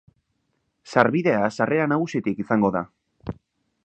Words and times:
Sarbidea 0.93 1.51
sarrera 1.57 1.85
nagusitik 1.91 2.41
izango 2.45 2.73
da. 2.77 2.83